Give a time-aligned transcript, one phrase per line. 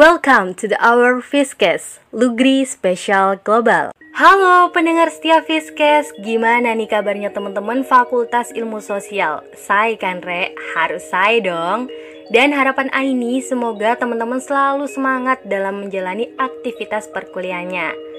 [0.00, 3.92] Welcome to the Hour Fiskes, Lugri Special Global.
[4.16, 9.44] Halo pendengar setia Fiskes, gimana nih kabarnya teman-teman Fakultas Ilmu Sosial?
[9.52, 11.92] Saya kan Re, harus saya dong.
[12.32, 18.09] Dan harapan Aini semoga teman-teman selalu semangat dalam menjalani aktivitas perkuliahannya.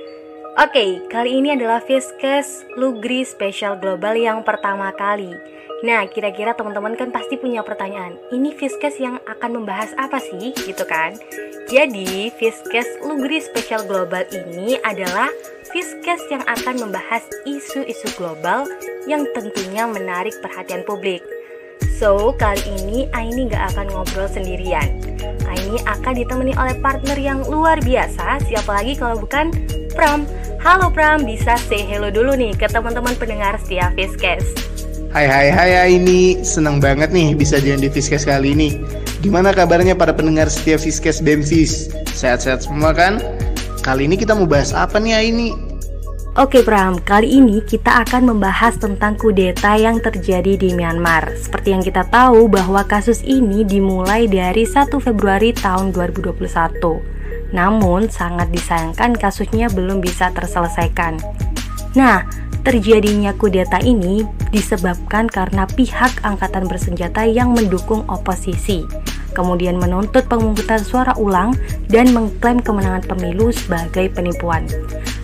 [0.60, 5.32] Oke, kali ini adalah Fiskes Lugri Special Global yang pertama kali.
[5.88, 10.84] Nah, kira-kira teman-teman kan pasti punya pertanyaan, ini Fiskes yang akan membahas apa sih, gitu
[10.84, 11.16] kan?
[11.72, 15.32] Jadi, Fiskes Lugri Special Global ini adalah
[15.72, 18.68] Fiskes yang akan membahas isu-isu global
[19.08, 21.24] yang tentunya menarik perhatian publik.
[21.96, 25.00] So, kali ini Aini nggak akan ngobrol sendirian.
[25.48, 29.56] Aini akan ditemani oleh partner yang luar biasa, siapa lagi kalau bukan
[29.92, 30.24] Pram.
[30.62, 34.46] Halo Pram, bisa say hello dulu nih ke teman-teman pendengar setia Fiskes.
[35.10, 38.78] Hai hai hai ini senang banget nih bisa join di Fiskes kali ini.
[39.26, 41.90] Gimana kabarnya para pendengar setia Fiskes Bemfis?
[42.14, 43.18] Sehat-sehat semua kan?
[43.82, 45.50] Kali ini kita mau bahas apa nih ini?
[46.38, 51.42] Oke Pram, kali ini kita akan membahas tentang kudeta yang terjadi di Myanmar.
[51.42, 57.21] Seperti yang kita tahu bahwa kasus ini dimulai dari 1 Februari tahun 2021.
[57.52, 61.20] Namun, sangat disayangkan kasusnya belum bisa terselesaikan.
[61.96, 62.24] Nah,
[62.64, 64.24] terjadinya kudeta ini
[64.56, 68.88] disebabkan karena pihak angkatan bersenjata yang mendukung oposisi,
[69.36, 71.56] kemudian menuntut pemungutan suara ulang
[71.92, 74.64] dan mengklaim kemenangan pemilu sebagai penipuan.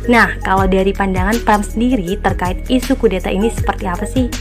[0.07, 4.31] Nah, kalau dari pandangan Pram sendiri terkait isu kudeta ini seperti apa sih?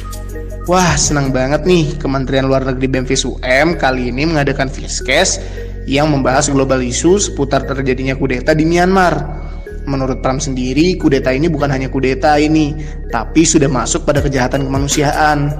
[0.66, 5.38] Wah, senang banget nih Kementerian Luar Negeri BEMFIS UM kali ini mengadakan Fiskes
[5.86, 9.46] yang membahas global isu seputar terjadinya kudeta di Myanmar.
[9.86, 12.74] Menurut Pram sendiri, kudeta ini bukan hanya kudeta ini,
[13.06, 15.54] tapi sudah masuk pada kejahatan kemanusiaan.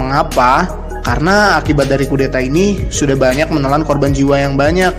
[0.00, 0.64] Mengapa?
[1.04, 4.96] Karena akibat dari kudeta ini sudah banyak menelan korban jiwa yang banyak.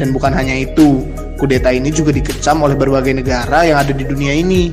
[0.00, 1.04] Dan bukan hanya itu,
[1.36, 4.72] kudeta ini juga dikecam oleh berbagai negara yang ada di dunia ini.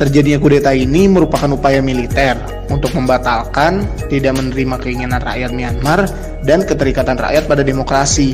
[0.00, 2.32] Terjadinya kudeta ini merupakan upaya militer
[2.72, 6.08] untuk membatalkan, tidak menerima keinginan rakyat Myanmar,
[6.48, 8.32] dan keterikatan rakyat pada demokrasi.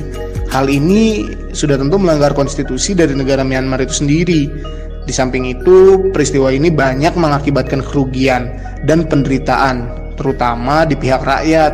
[0.51, 4.49] Hal ini sudah tentu melanggar konstitusi dari negara Myanmar itu sendiri.
[5.07, 9.87] Di samping itu, peristiwa ini banyak mengakibatkan kerugian dan penderitaan,
[10.19, 11.73] terutama di pihak rakyat.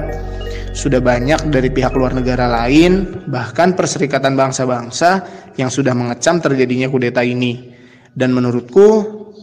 [0.73, 5.25] Sudah banyak dari pihak luar negara lain, bahkan Perserikatan Bangsa-Bangsa
[5.61, 7.73] yang sudah mengecam terjadinya kudeta ini.
[8.13, 8.89] Dan menurutku,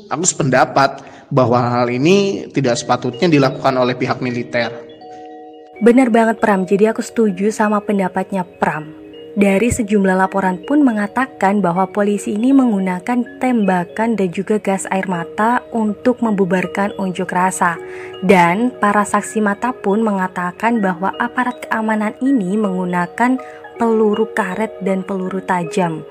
[0.09, 4.73] aku sependapat bahwa hal ini tidak sepatutnya dilakukan oleh pihak militer.
[5.81, 9.08] Benar banget Pram, jadi aku setuju sama pendapatnya Pram.
[9.39, 15.63] Dari sejumlah laporan pun mengatakan bahwa polisi ini menggunakan tembakan dan juga gas air mata
[15.71, 17.79] untuk membubarkan unjuk rasa.
[18.19, 23.39] Dan para saksi mata pun mengatakan bahwa aparat keamanan ini menggunakan
[23.79, 26.03] peluru karet dan peluru tajam.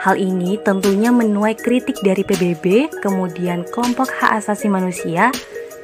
[0.00, 5.28] Hal ini tentunya menuai kritik dari PBB, kemudian kelompok hak asasi manusia,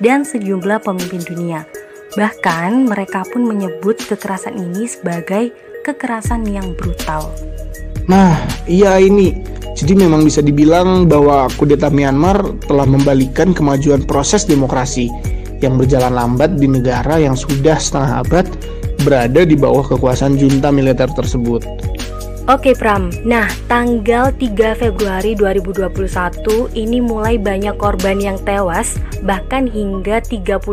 [0.00, 1.68] dan sejumlah pemimpin dunia.
[2.16, 5.52] Bahkan mereka pun menyebut kekerasan ini sebagai
[5.84, 7.30] kekerasan yang brutal.
[8.08, 9.44] Nah, iya ini.
[9.78, 15.06] Jadi memang bisa dibilang bahwa kudeta Myanmar telah membalikan kemajuan proses demokrasi
[15.62, 18.46] yang berjalan lambat di negara yang sudah setengah abad
[19.06, 21.62] berada di bawah kekuasaan junta militer tersebut.
[22.48, 30.24] Oke Pram, nah tanggal 3 Februari 2021 ini mulai banyak korban yang tewas bahkan hingga
[30.24, 30.64] 38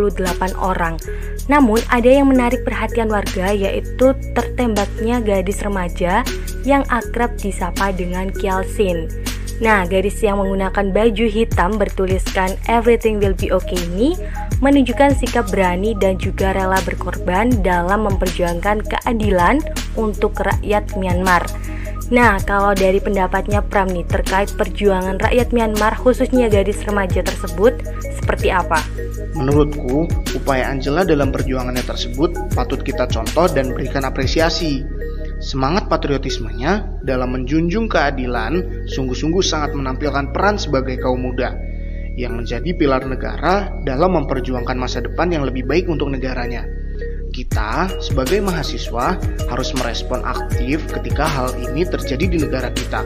[0.56, 0.96] orang
[1.46, 6.26] namun ada yang menarik perhatian warga yaitu tertembaknya gadis remaja
[6.66, 9.08] yang akrab disapa dengan Kialsin
[9.64, 14.20] Nah, gadis yang menggunakan baju hitam bertuliskan Everything Will Be Okay ini
[14.60, 19.64] menunjukkan sikap berani dan juga rela berkorban dalam memperjuangkan keadilan
[19.96, 21.48] untuk rakyat Myanmar.
[22.14, 27.82] Nah, kalau dari pendapatnya Pram nih terkait perjuangan rakyat Myanmar khususnya gadis remaja tersebut
[28.22, 28.78] seperti apa?
[29.34, 30.06] Menurutku,
[30.38, 34.86] upaya Angela dalam perjuangannya tersebut patut kita contoh dan berikan apresiasi.
[35.42, 41.58] Semangat patriotismenya dalam menjunjung keadilan sungguh-sungguh sangat menampilkan peran sebagai kaum muda
[42.16, 46.85] yang menjadi pilar negara dalam memperjuangkan masa depan yang lebih baik untuk negaranya.
[47.36, 49.20] Kita sebagai mahasiswa
[49.52, 53.04] harus merespon aktif ketika hal ini terjadi di negara kita.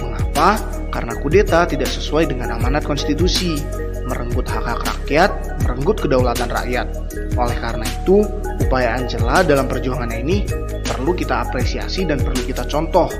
[0.00, 0.56] Mengapa?
[0.88, 3.60] Karena kudeta tidak sesuai dengan amanat konstitusi,
[4.08, 6.88] merenggut hak-hak rakyat, merenggut kedaulatan rakyat.
[7.36, 8.24] Oleh karena itu,
[8.64, 10.48] upaya Angela dalam perjuangannya ini
[10.80, 13.12] perlu kita apresiasi dan perlu kita contoh.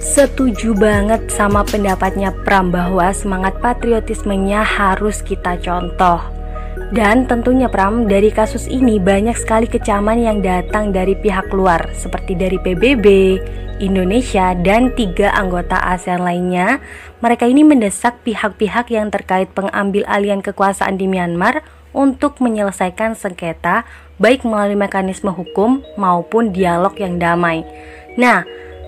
[0.00, 6.35] Setuju banget sama pendapatnya Pram bahwa semangat patriotismenya harus kita contoh.
[6.94, 12.38] Dan tentunya Pram, dari kasus ini banyak sekali kecaman yang datang dari pihak luar seperti
[12.38, 13.06] dari PBB,
[13.82, 16.78] Indonesia, dan tiga anggota ASEAN lainnya.
[17.26, 23.82] Mereka ini mendesak pihak-pihak yang terkait pengambil alian kekuasaan di Myanmar untuk menyelesaikan sengketa
[24.22, 27.66] baik melalui mekanisme hukum maupun dialog yang damai.
[28.14, 28.46] Nah,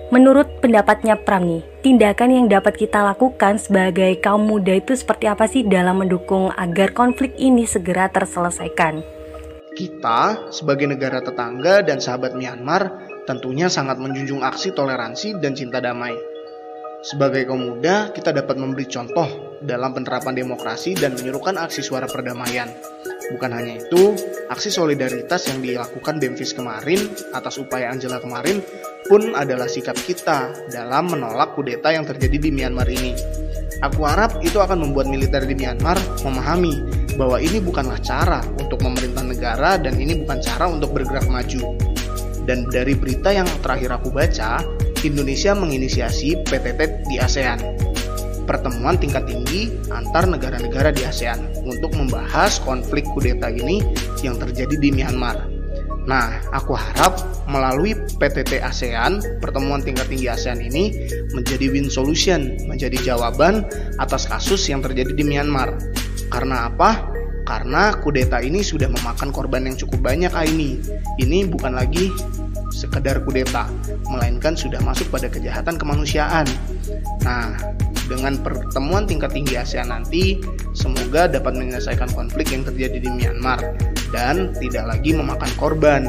[0.09, 5.45] Menurut pendapatnya Pram nih, tindakan yang dapat kita lakukan sebagai kaum muda itu seperti apa
[5.45, 9.05] sih dalam mendukung agar konflik ini segera terselesaikan?
[9.77, 12.89] Kita sebagai negara tetangga dan sahabat Myanmar
[13.29, 16.17] tentunya sangat menjunjung aksi toleransi dan cinta damai.
[17.05, 22.67] Sebagai kaum muda, kita dapat memberi contoh dalam penerapan demokrasi dan menyuruhkan aksi suara perdamaian.
[23.29, 24.17] Bukan hanya itu,
[24.49, 26.97] aksi solidaritas yang dilakukan Bemfis kemarin
[27.31, 28.59] atas upaya Angela kemarin
[29.09, 33.17] pun adalah sikap kita dalam menolak kudeta yang terjadi di Myanmar ini.
[33.81, 36.77] Aku harap itu akan membuat militer di Myanmar memahami
[37.17, 41.73] bahwa ini bukanlah cara untuk memerintah negara dan ini bukan cara untuk bergerak maju.
[42.45, 44.61] Dan dari berita yang terakhir aku baca,
[45.01, 47.89] Indonesia menginisiasi PTT di ASEAN
[48.49, 53.81] pertemuan tingkat tinggi antar negara-negara di ASEAN untuk membahas konflik kudeta ini
[54.25, 55.48] yang terjadi di Myanmar.
[56.09, 60.89] Nah, aku harap melalui PTT ASEAN, pertemuan tingkat tinggi ASEAN ini
[61.37, 63.61] menjadi win solution, menjadi jawaban
[64.01, 65.77] atas kasus yang terjadi di Myanmar.
[66.33, 67.13] Karena apa?
[67.45, 70.81] Karena kudeta ini sudah memakan korban yang cukup banyak ini.
[71.21, 72.09] Ini bukan lagi
[72.73, 73.69] sekedar kudeta,
[74.09, 76.49] melainkan sudah masuk pada kejahatan kemanusiaan.
[77.21, 77.53] Nah,
[78.09, 80.41] dengan pertemuan tingkat tinggi ASEAN nanti,
[80.73, 83.61] semoga dapat menyelesaikan konflik yang terjadi di Myanmar
[84.09, 86.03] dan tidak lagi memakan korban.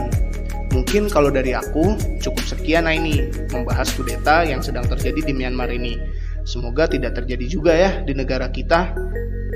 [0.71, 5.99] Mungkin kalau dari aku cukup sekian ini membahas kudeta yang sedang terjadi di Myanmar ini.
[6.47, 8.95] Semoga tidak terjadi juga ya di negara kita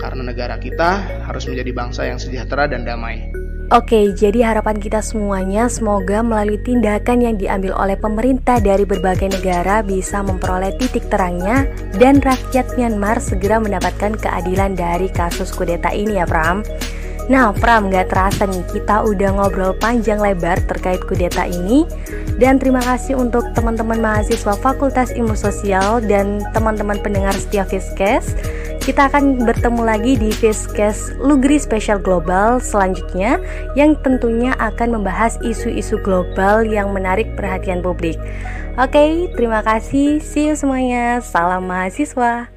[0.02, 3.30] karena negara kita harus menjadi bangsa yang sejahtera dan damai.
[3.72, 9.80] Oke, jadi harapan kita semuanya semoga melalui tindakan yang diambil oleh pemerintah dari berbagai negara
[9.80, 11.64] bisa memperoleh titik terangnya
[11.96, 16.60] dan rakyat Myanmar segera mendapatkan keadilan dari kasus kudeta ini ya Pram.
[17.24, 21.88] Nah Pram gak terasa nih kita udah ngobrol panjang lebar terkait kudeta ini
[22.36, 28.36] Dan terima kasih untuk teman-teman mahasiswa Fakultas Ilmu Sosial dan teman-teman pendengar setia Fiskes
[28.84, 33.40] kita akan bertemu lagi di Fiskes Lugri Special Global selanjutnya
[33.72, 38.20] yang tentunya akan membahas isu-isu global yang menarik perhatian publik.
[38.76, 40.20] Oke, terima kasih.
[40.20, 41.24] See you semuanya.
[41.24, 42.53] Salam mahasiswa.